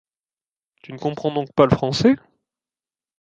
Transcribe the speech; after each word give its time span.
Tu 0.81 0.93
ne 0.93 0.97
comprends 0.97 1.31
donc 1.31 1.53
pas 1.53 1.65
le 1.67 1.75
français? 1.75 2.15